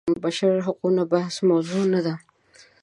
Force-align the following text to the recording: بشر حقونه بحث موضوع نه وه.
بشر 0.23 0.53
حقونه 0.67 1.01
بحث 1.13 1.35
موضوع 1.49 1.83
نه 1.93 1.99
وه. 2.05 2.15